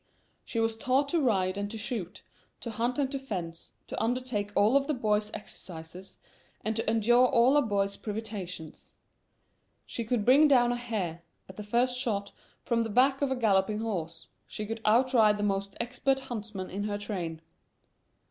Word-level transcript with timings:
She 0.43 0.59
was 0.59 0.75
taught 0.75 1.09
to 1.09 1.21
ride 1.21 1.59
and 1.59 1.69
to 1.69 1.77
shoot, 1.77 2.23
to 2.61 2.71
hunt 2.71 2.97
and 2.97 3.11
to 3.11 3.19
fence, 3.19 3.73
to 3.85 4.01
undertake 4.03 4.49
all 4.55 4.75
of 4.75 4.89
a 4.89 4.95
boy's 4.95 5.29
exercises, 5.31 6.17
and 6.65 6.75
to 6.75 6.89
endure 6.89 7.27
all 7.27 7.55
a 7.55 7.61
boy's 7.61 7.97
privations. 7.97 8.93
She 9.85 10.03
could 10.03 10.25
bring 10.25 10.47
down 10.47 10.71
a 10.71 10.75
hare, 10.75 11.21
at 11.47 11.55
the 11.55 11.63
first 11.63 11.99
shot, 11.99 12.31
from 12.63 12.81
the 12.81 12.89
back 12.89 13.21
of 13.21 13.29
a 13.29 13.35
galloping 13.35 13.81
horse; 13.81 14.25
she 14.47 14.65
could 14.65 14.81
outride 14.85 15.37
the 15.37 15.43
most 15.43 15.75
expert 15.79 16.17
huntsman 16.21 16.71
in 16.71 16.85
her 16.85 16.97
train. 16.97 17.39